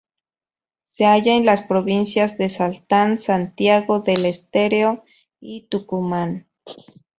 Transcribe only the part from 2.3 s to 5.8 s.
de Salta, Santiago del Estero y